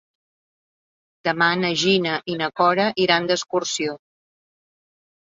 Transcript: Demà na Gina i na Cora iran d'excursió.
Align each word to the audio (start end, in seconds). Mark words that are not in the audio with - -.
Demà 1.27 1.49
na 1.63 1.69
Gina 1.81 2.13
i 2.33 2.37
na 2.39 2.47
Cora 2.61 2.87
iran 3.05 3.29
d'excursió. 3.33 3.95